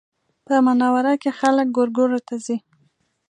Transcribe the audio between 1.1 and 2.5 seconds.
کې خلک ګورګورو ته